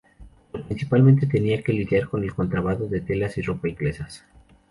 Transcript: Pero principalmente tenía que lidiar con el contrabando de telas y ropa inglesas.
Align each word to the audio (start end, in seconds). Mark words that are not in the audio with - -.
Pero 0.51 0.65
principalmente 0.65 1.27
tenía 1.27 1.61
que 1.61 1.73
lidiar 1.73 2.09
con 2.09 2.23
el 2.23 2.33
contrabando 2.33 2.87
de 2.87 3.01
telas 3.01 3.37
y 3.37 3.43
ropa 3.43 3.69
inglesas. 3.69 4.25